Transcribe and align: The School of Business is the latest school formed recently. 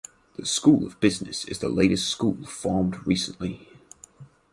The 0.35 0.47
School 0.47 0.83
of 0.87 0.99
Business 0.99 1.45
is 1.45 1.59
the 1.59 1.69
latest 1.69 2.09
school 2.09 2.43
formed 2.47 3.05
recently. 3.05 3.69